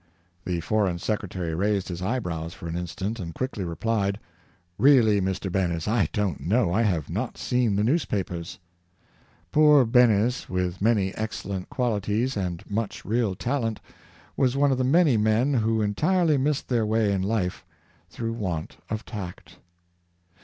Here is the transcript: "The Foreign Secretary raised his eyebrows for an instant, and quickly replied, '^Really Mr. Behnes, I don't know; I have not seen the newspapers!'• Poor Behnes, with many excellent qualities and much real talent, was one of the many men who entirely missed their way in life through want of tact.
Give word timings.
"The 0.47 0.61
Foreign 0.61 0.97
Secretary 0.97 1.53
raised 1.53 1.87
his 1.89 2.01
eyebrows 2.01 2.55
for 2.55 2.67
an 2.67 2.75
instant, 2.75 3.19
and 3.19 3.35
quickly 3.35 3.63
replied, 3.63 4.19
'^Really 4.79 5.21
Mr. 5.21 5.51
Behnes, 5.51 5.87
I 5.87 6.09
don't 6.11 6.39
know; 6.39 6.73
I 6.73 6.81
have 6.81 7.07
not 7.07 7.37
seen 7.37 7.75
the 7.75 7.83
newspapers!'• 7.83 8.57
Poor 9.51 9.85
Behnes, 9.85 10.49
with 10.49 10.81
many 10.81 11.13
excellent 11.13 11.69
qualities 11.69 12.35
and 12.35 12.63
much 12.67 13.05
real 13.05 13.35
talent, 13.35 13.79
was 14.35 14.57
one 14.57 14.71
of 14.71 14.79
the 14.79 14.83
many 14.83 15.17
men 15.17 15.53
who 15.53 15.83
entirely 15.83 16.35
missed 16.35 16.67
their 16.67 16.83
way 16.83 17.11
in 17.11 17.21
life 17.21 17.63
through 18.09 18.33
want 18.33 18.77
of 18.89 19.05
tact. 19.05 19.57